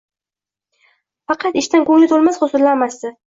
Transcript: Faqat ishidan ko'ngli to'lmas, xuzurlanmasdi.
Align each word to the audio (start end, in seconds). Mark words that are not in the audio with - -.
Faqat 1.31 1.61
ishidan 1.63 1.87
ko'ngli 1.91 2.09
to'lmas, 2.13 2.43
xuzurlanmasdi. 2.47 3.15